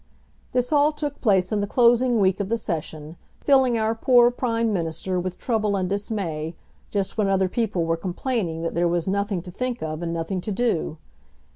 [0.51, 4.73] This all took place in the closing week of the Session, filling our poor Prime
[4.73, 6.55] Minister with trouble and dismay,
[6.89, 10.41] just when other people were complaining that there was nothing to think of and nothing
[10.41, 10.97] to do.